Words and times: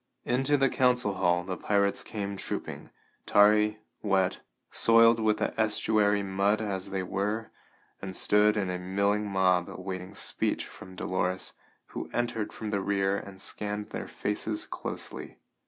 Into 0.25 0.57
the 0.57 0.67
council 0.67 1.13
hall 1.13 1.43
the 1.43 1.55
pirates 1.55 2.01
came 2.01 2.35
trooping, 2.35 2.89
tarry, 3.27 3.77
wet, 4.01 4.39
soiled 4.71 5.19
with 5.19 5.37
the 5.37 5.53
estuary 5.61 6.23
mud 6.23 6.59
as 6.59 6.89
they 6.89 7.03
were, 7.03 7.51
and 8.01 8.15
stood 8.15 8.57
in 8.57 8.71
a 8.71 8.79
milling 8.79 9.27
mob 9.29 9.69
awaiting 9.69 10.15
speech 10.15 10.65
from 10.65 10.95
Dolores, 10.95 11.53
who 11.89 12.09
entered 12.13 12.51
from 12.51 12.71
the 12.71 12.81
rear 12.81 13.15
and 13.15 13.39
scanned 13.39 13.91
their 13.91 14.07
faces 14.07 14.65
closely. 14.65 15.37